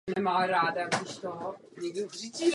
[0.07, 1.31] Ve štítu jsou
[1.77, 2.45] dvě okna.